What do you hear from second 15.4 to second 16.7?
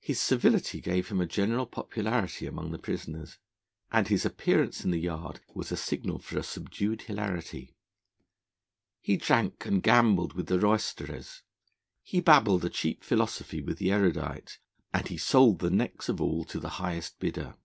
the necks of all to the